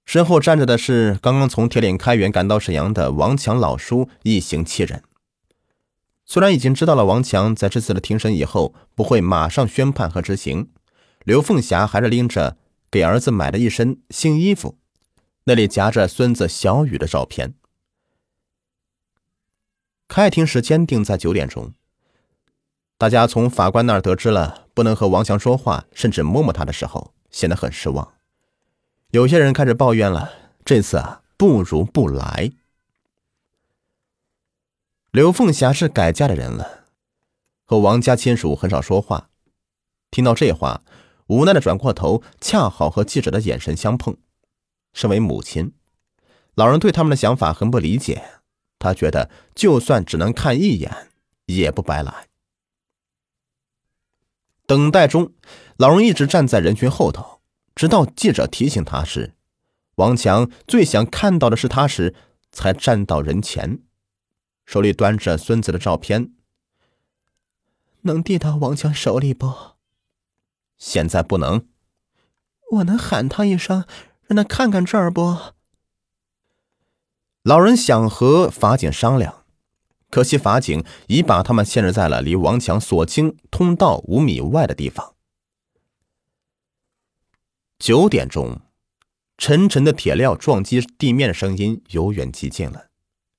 [0.05, 5.05] 身后站着的是刚刚从铁岭开元赶到沈阳的王强老叔一行七人。
[6.33, 10.71] 虽然已经知道了王强在这次的庭审以后不会马上宣判和执行。
[11.25, 12.57] 刘凤霞还是拎着
[12.91, 14.79] 给儿子买的一身新衣服，
[15.45, 17.53] 那里夹着孙子小雨的照片。
[20.09, 21.75] 开庭时间定在九点钟。
[22.97, 28.11] 大家从法官那儿得知了不能和王强说话，甚至摸摸他的时候，显得很失望。
[29.11, 30.33] 有些人开始抱怨了：
[30.65, 32.53] 这次啊，不如不来。
[35.13, 36.87] 刘凤霞是改嫁的人了，
[37.67, 39.29] 和王家亲属很少说话。
[40.11, 40.83] 听到这话。
[41.27, 44.17] 无奈的转过头，恰好和记者的眼神相碰。
[44.93, 45.73] 身为母亲，
[46.55, 48.23] 老人对他们的想法很不理解。
[48.79, 51.09] 他觉得，就算只能看一眼，
[51.47, 52.29] 也不白来。
[54.67, 55.33] 等待中，
[55.77, 57.41] 老人一直站在人群后头，
[57.75, 59.35] 直到记者提醒他时，
[59.95, 62.15] 王强最想看到的是他时，
[62.51, 63.79] 才站到人前，
[64.65, 66.33] 手里端着孙子的照片。
[68.03, 69.53] 能递到王强手里不？
[70.77, 71.67] 现在不能。
[72.73, 73.85] 我能喊他一声，
[74.27, 75.53] 让他看看这儿不？
[77.43, 79.45] 老人想和法警商量，
[80.11, 85.15] 可惜法警已把他们限制在了离王强所经通道五米外的地方。
[87.79, 88.61] 九点钟，
[89.37, 92.92] 沉沉的铁镣撞击地面的声音由远及近了。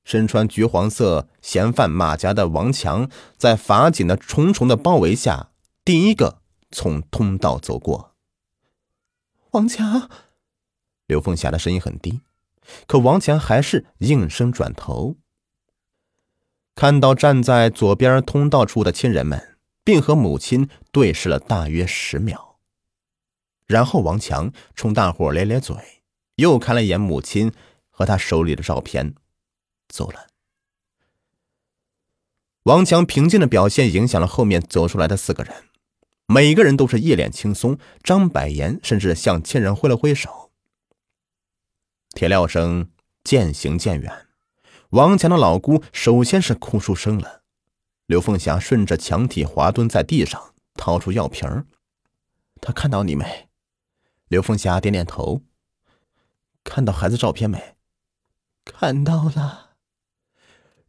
[0.04, 5.52] 身穿橘黄色嫌犯马甲的王强，在法警的重重的包围下，
[5.86, 8.16] 第一个从通道走过。
[9.52, 10.10] 王强，
[11.06, 12.22] 刘凤霞的声音很低，
[12.88, 15.16] 可王强还是应声转头，
[16.76, 22.58] 看到站在左边通道处的亲人们，并和母亲对视了大约十秒。
[23.66, 25.76] 然后王强冲大伙咧咧嘴，
[26.36, 27.54] 又看了一眼母亲
[27.89, 29.16] 和他手里的照片，
[29.94, 30.28] 走了。
[32.64, 35.66] 王强平静的表现影响了后面走出来的四个人，
[36.26, 37.78] 每个人都是一脸轻松。
[38.02, 40.52] 张百言甚至向亲人挥了挥手。
[42.16, 42.90] 铁镣声
[43.24, 44.28] 渐行渐远，
[44.90, 47.44] 王强的老姑首先是哭出声了。
[48.08, 51.66] 刘凤霞顺着墙体滑蹲在地上，掏出药瓶
[52.60, 53.50] 他看到你没？
[54.28, 55.44] 刘凤霞点点头。
[56.64, 57.76] 看到孩子照片没？
[58.64, 59.62] 看到了。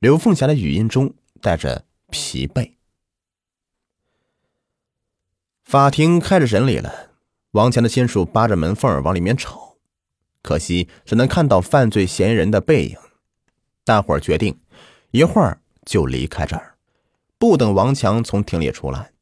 [0.05, 2.75] 刘凤霞的语音中带着疲惫。
[5.63, 7.13] 法庭开始审理了。
[7.53, 9.79] 王强的亲属扒着门缝往里面瞅，
[10.43, 12.99] 可惜只能看到犯罪嫌疑人的背影。
[13.83, 14.61] 大伙儿决定
[15.13, 16.77] 一会儿就离开这儿，
[17.39, 19.13] 不等王强从庭里出来。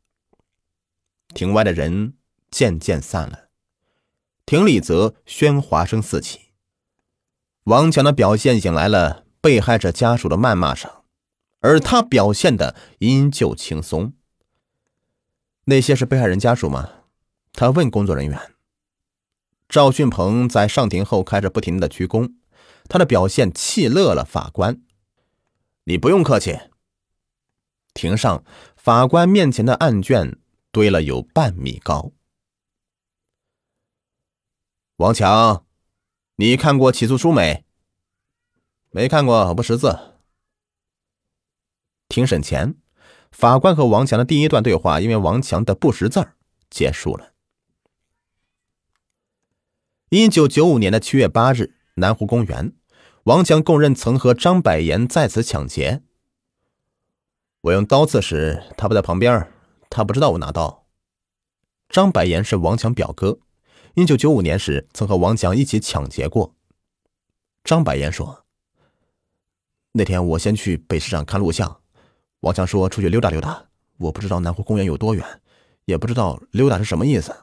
[1.32, 2.14] 庭外的人
[2.50, 3.50] 渐渐散了。
[4.44, 6.40] 庭里则喧哗声四起，
[7.62, 10.88] 王强的表现引来了被害者家属的谩骂声，
[11.58, 14.14] 而他表现的依旧轻松。
[15.64, 16.88] 那些是被害人家属吗？
[17.52, 18.54] 他问工作人员。
[19.68, 22.34] 赵俊鹏在上庭后开始不停的鞠躬，
[22.88, 24.80] 他的表现气乐了法官。
[25.84, 26.58] 你不用客气。
[27.94, 28.44] 庭上，
[28.76, 30.38] 法官面前的案卷
[30.70, 32.12] 堆了有半米高。
[34.96, 35.66] 王强，
[36.36, 37.64] 你看过起诉书没？
[38.94, 39.98] 没看过，我不识字。
[42.08, 42.74] 庭审前，
[43.30, 46.32] 法官和王强的第一段对话因为王强的不识字
[46.68, 47.32] 结束了。
[50.10, 52.76] 一九九五年的七月八日，南湖公园，
[53.24, 56.02] 王强供认曾和张百言在此抢劫。
[57.62, 59.50] 我用刀刺时，他不在旁边，
[59.88, 60.86] 他不知道我拿刀。
[61.88, 63.38] 张百言是王强表哥。
[63.94, 66.54] 一九九五年时，曾和王强一起抢劫过。
[67.64, 68.41] 张百言说
[69.92, 71.80] ：“那天我先去北市场看录像，
[72.40, 73.66] 王强说出去溜达溜达。
[73.98, 75.24] 我不知道南湖公园有多远，
[75.84, 77.34] 也不知道溜达是什么意思。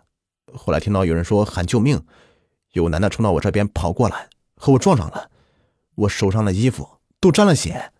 [0.53, 2.03] 后来听到有人说喊救命，
[2.71, 5.29] 有男的冲到我这边跑过来，和我撞上了，
[5.95, 7.91] 我手上的衣服都沾了血。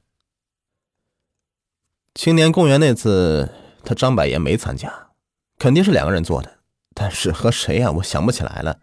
[2.16, 3.50] 青年公园那次，
[3.86, 5.12] 他张百言没参加，
[5.58, 6.60] 肯定是两个人做的。”
[6.96, 7.92] 但是和谁呀？
[7.92, 8.82] 我想不起来了。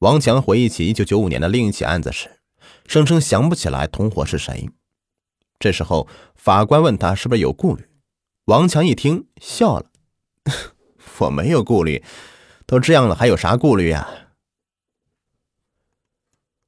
[0.00, 2.33] 王强回忆起一九九五年的另一起案子时，
[2.86, 4.70] 声称想不起来同伙是谁。
[5.58, 7.88] 这时候，法官问他是不是有顾虑。
[8.46, 9.90] 王强一听笑了
[11.18, 12.04] ：“我没有顾虑，
[12.66, 14.28] 都这样了，还有啥顾虑呀？”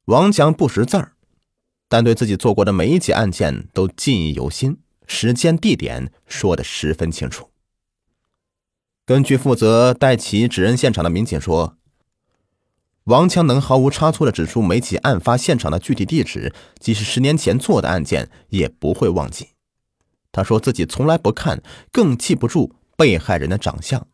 [0.07, 1.13] 王强不识字儿，
[1.89, 7.51] 但对自己做过的每一起案件都记忆犹新，时间、地点说的十分清楚。
[9.05, 11.77] 根据负责带其指认现场的民警说，
[13.07, 19.51] 王强能毫无差错的指出每起案发现场的具体地址，即使十年前做的案件也不会忘记。
[20.33, 24.09] 他说自己从来不看，更记不住被害人的长相。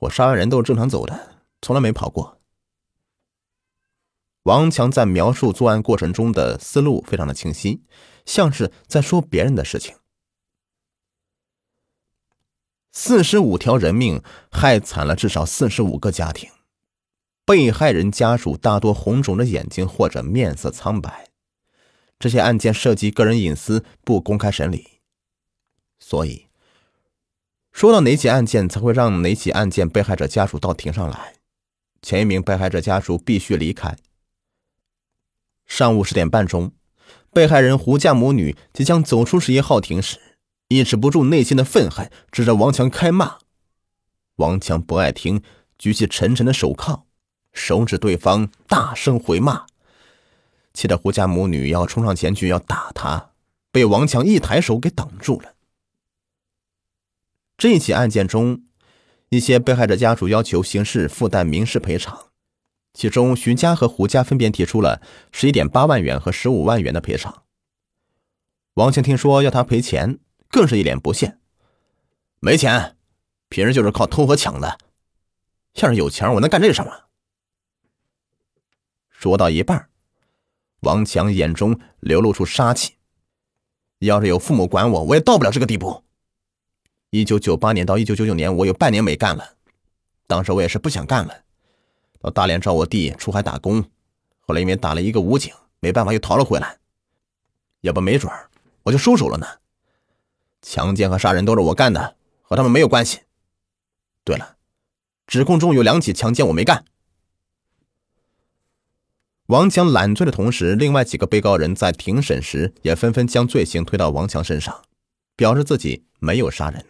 [0.00, 2.40] 我杀完人都是正常走的，从来没跑过。
[4.42, 7.82] 王强在描述作案过程中的思路非常的清晰，
[8.26, 9.94] 像是在说别人的事情。
[12.90, 14.20] 四十五条人命，
[14.50, 16.50] 害惨了至少四十五个家庭。
[17.48, 21.28] 被害人家属大多红肿着眼睛或者面色苍白。
[22.18, 25.00] 这些案件涉及个人隐私，不公开审理。
[25.98, 26.48] 所以，
[27.72, 31.36] 说到哪起案件才会让哪起案件被害者家属到庭上来，
[32.02, 33.96] 前一名被害者家属必须离开。
[35.64, 36.72] 上午十点半钟，
[37.32, 40.18] 被害人胡家母女即将走出十一号庭时。
[40.68, 43.38] 抑制不住内心的愤恨，指着王强开骂。
[44.36, 45.42] 王强不爱听，
[45.78, 47.06] 举起沉沉的手铐，
[47.52, 49.66] 手指对方，大声回骂，
[50.72, 53.30] 气得胡家母女要冲上前去要打他，
[53.72, 55.54] 被王强一抬手给挡住了。
[57.56, 58.62] 这起案件中，
[59.30, 62.28] 一些被害者家属要求刑事附带民事赔偿，
[62.94, 67.42] 其中徐家和胡家分别提出了十一点八万元和十五万元的赔偿。
[68.74, 71.38] 王强听说要他赔钱，更是一脸不屑
[72.38, 72.96] ：“没钱，
[73.48, 74.78] 平时就是靠偷和抢的。
[75.74, 77.06] 要是有钱，我能干这什么？”
[79.18, 79.88] 说到一半，
[80.82, 82.98] 王强眼中流露出杀气
[83.98, 86.04] ：“要是有父母管我，我也到不了这个地步。”
[87.10, 89.56] 一九九八年到一九九九年，我有半年没干了。
[90.28, 91.34] 当时我也是不想干了，
[92.20, 93.82] 到大连找我弟出海打工。
[94.38, 96.78] 后来因为打了一个武警，没办法又逃了回来。
[97.80, 98.32] 要不没准。
[98.84, 99.48] 我就收手了呢。
[100.62, 103.22] 强奸和杀人都是我干的，和他们没有关系。
[104.22, 104.58] 对了，
[105.26, 106.84] 指控中有两起强奸我没干。
[109.48, 114.84] 王强揽罪的同时，另外几个被告人在庭审时也纷纷将罪行推到王强身上，
[115.36, 116.84] 表示自己没有杀人。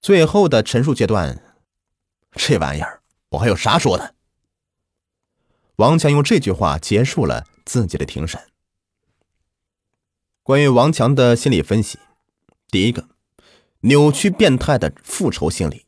[0.00, 1.42] 最后的陈述阶段，
[2.32, 4.14] 这玩意儿我还有啥说的？
[5.76, 8.40] 王强用这句话结束了自己的庭审。
[10.42, 11.98] 关于王强的心理分析，
[12.70, 13.10] 第一个，
[13.80, 15.84] 扭曲变态的复仇心理。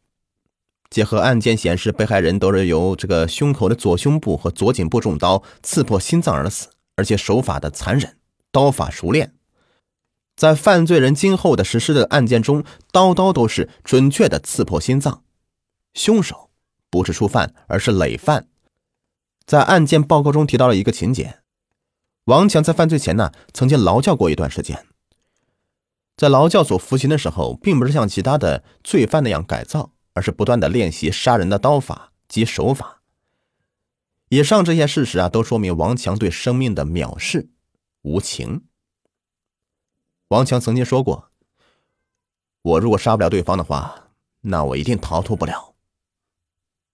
[0.91, 8.19] 结合案件显示，被害人都是由这个胸口的左胸部和左颈部中刀刺破心脏而死，而且手法的残忍，
[8.51, 9.35] 刀法熟练。
[10.37, 15.23] 在犯罪人今后的实施的案件中，刀刀都是准确的刺破心脏。
[15.95, 16.51] 凶手
[16.91, 18.49] 不是初犯，而是累犯。
[19.45, 21.41] 在案件报告中提到了一个情节。
[22.25, 24.87] 王强在犯罪前呢，曾经劳教过一段时间。
[26.17, 33.01] 在劳教所服刑的时候，并不是像其他的罪犯那样改造，而是不断的练习杀人的刀法及手法。
[34.29, 37.49] 以上这些事实啊，都说明王强对生命的藐视、
[38.03, 38.67] 无情。
[40.29, 41.31] 王强曾经说过
[42.61, 44.11] ：“我如果杀不了对方的话，
[44.43, 45.75] 那我一定逃脱不了。”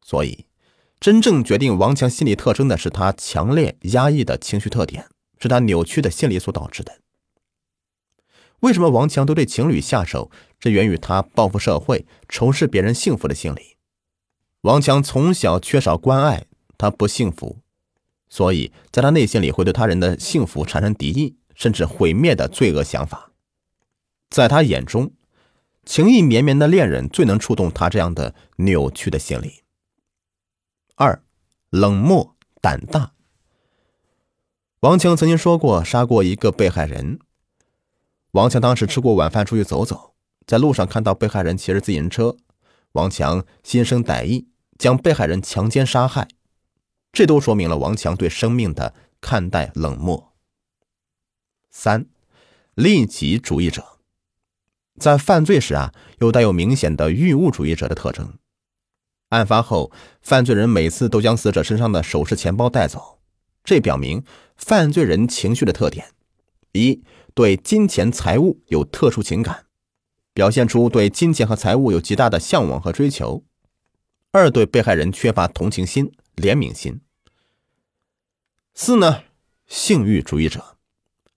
[0.07, 0.47] 所以，
[1.01, 5.09] 真正决定王强心理特征的是他强烈压抑的情绪特点。
[5.39, 7.01] 是他扭曲的心理所导致的。
[8.61, 10.31] 为什么王强都对情侣下手？
[10.67, 13.77] 这源于他报复社会、仇视别人幸福的心理。
[14.63, 16.47] 王强从小缺少关爱，
[16.77, 17.61] 他不幸福，
[18.29, 23.31] 所以在他内心里会对他人的幸福产生敌意，甚至毁灭的罪恶想法。
[24.29, 25.13] 在他眼中，
[25.85, 29.63] 情意绵绵的恋人最能触动他这样的扭曲的心理。
[30.97, 31.23] 二，
[31.71, 33.13] 冷漠胆大。
[34.81, 37.21] 王强曾经说过杀过一个被害人。
[38.33, 40.16] 王强当时吃过晚饭出去走走，
[40.47, 42.37] 在路上看到被害人骑着自行车，
[42.93, 44.47] 王强心生歹意，
[44.79, 46.29] 将被害人强奸杀害。
[47.13, 50.35] 这都说明了王强对生命的看待冷漠。
[51.71, 52.07] 三，
[52.75, 53.99] 利己主义者，
[54.99, 58.39] 在犯罪时啊，又带有明显的欲物主义者的特征。
[59.31, 59.91] 案发后，
[60.23, 63.19] 犯罪人每次都将死者身上的首饰、钱包带走。
[63.65, 64.23] 这表明
[64.57, 66.13] 犯罪人情绪的特点：
[66.73, 67.03] 一
[67.35, 69.67] 对金钱财物有特殊情感，
[70.37, 73.43] 表现出对金钱和财物有极大的向往和追求；
[74.33, 77.01] 二对被害人缺乏同情心、怜悯心；
[78.75, 79.23] 四呢，
[79.67, 80.77] 性欲主义者。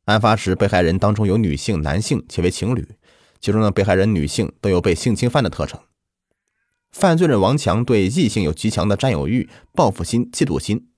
[0.04, 2.86] 案发时，被害人当中有女性、男性，且为情侣，
[3.40, 5.80] 其中的被害人女性都有被性侵犯的特征。
[6.92, 10.90] 犯罪人王强对异性有极强的占有欲、报复心、嫉妒心。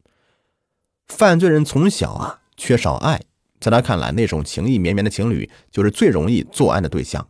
[1.08, 3.22] 犯罪人从小啊缺少爱，
[3.60, 7.28] 在他看来，那种情意绵绵的情侣就是最容易作案的对象。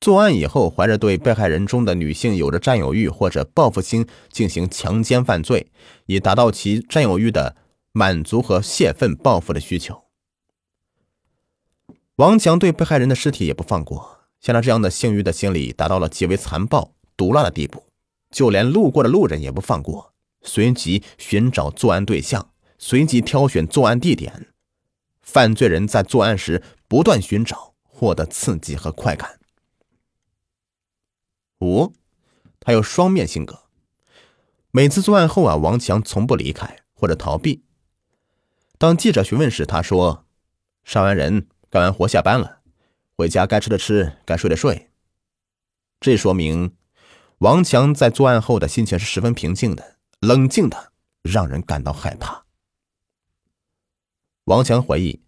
[0.00, 5.70] 作案以后，怀着对被害人中的女性有着占有欲或者报复心，进行强奸犯罪，
[6.06, 7.56] 以达到其占有欲的
[7.92, 10.04] 满足和泄愤报复的需求。
[12.16, 17.84] 王强对被害人的尸体也不放过，像他这样的性欲的心理达到了极为残暴毒辣的地步，
[18.30, 22.50] 就连路过的路人也不放过，随即寻找作案对象。
[22.80, 24.46] 随即挑选作案地点，
[25.20, 29.37] 犯罪人在作案时不断寻找，获得刺激和快感。
[31.60, 31.92] 五，
[32.60, 33.64] 他有双面性格。
[34.70, 37.64] 每次作案后啊，王强从不离开或者逃避。
[38.76, 40.26] 当记者询问时，他说
[40.84, 42.60] ：“杀完人，干完活下班了，
[43.16, 44.90] 回家该吃的吃，该睡的睡。”
[46.00, 46.76] 这说明
[47.38, 50.92] 王强在作案后的心情是十分平静的，冷静的，
[51.22, 52.44] 让人感到害怕。
[54.44, 55.24] 王强回忆，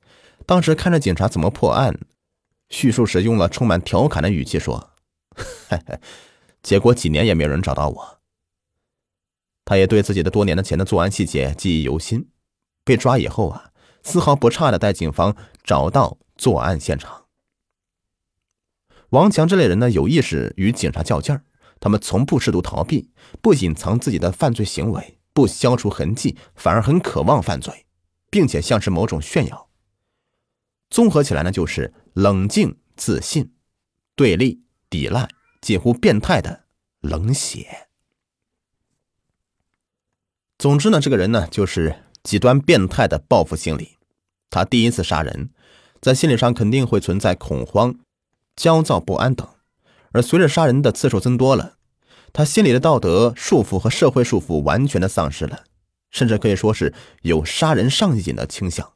[0.46, 1.98] 当时看着警察怎么破案，
[2.68, 4.89] 叙述时用了充满调侃的语气说：“，
[6.62, 8.20] 结果几年也没有人找到我。”
[9.64, 12.28] 他也对自己的多年的前的作案细节记忆犹新。
[12.82, 13.70] 被抓以后啊，
[14.02, 17.26] 丝毫不差的带警方找到作案现场。
[19.10, 21.44] 王强这类人呢，有意识与警察较劲儿，
[21.78, 23.10] 他们从不试图逃避，
[23.40, 27.86] 不隐藏自己的犯罪行为，不消除痕迹，反而很渴望犯罪，
[28.30, 29.68] 并且像是某种炫耀。
[30.88, 33.52] 综合起来呢，就是冷静、自信、
[34.16, 35.28] 对立、抵赖，
[35.60, 36.64] 近乎变态的
[37.00, 37.86] 冷血。
[40.58, 43.96] 总之呢，这个人呢，就是极端变态的报复心理。
[44.50, 45.50] 他第一次杀人，
[46.02, 48.00] 在心理上肯定会存在恐慌、
[48.56, 49.48] 焦躁不安等。
[50.10, 51.78] 而随着杀人的次数增多了，
[52.32, 55.64] 他心里的道德束缚和社会束缚完全的丧失了，
[56.10, 58.92] 甚至可以说是有杀人上瘾的倾向，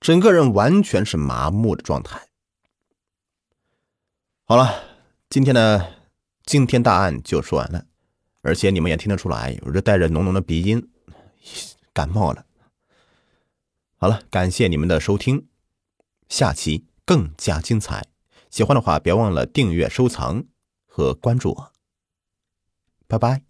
[0.00, 2.28] 整个人完全是麻木的状态。
[4.44, 4.93] 好了，
[5.34, 5.94] 今天的
[6.44, 7.86] 惊天大案就说完了。
[8.42, 10.88] 而且你们也听得出来，有着带着浓浓的鼻音，
[11.92, 12.46] 感冒了。
[13.96, 15.48] 好了，感谢你们的收听，
[16.28, 18.06] 下期更加精彩。
[18.48, 20.44] 喜欢的话，别忘了订阅、收藏
[20.86, 21.72] 和关注我。
[23.08, 23.42] 拜拜。